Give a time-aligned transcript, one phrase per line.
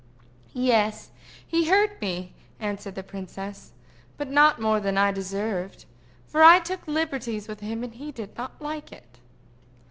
[0.55, 1.11] "Yes,
[1.45, 3.71] he hurt me," answered the princess,
[4.17, 5.85] "but not more than I deserved,
[6.25, 9.19] for I took liberties with him, and he did not like it."